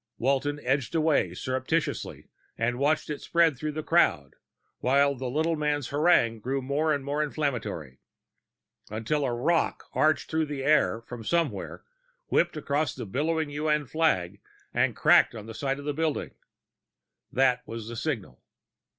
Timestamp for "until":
8.89-9.23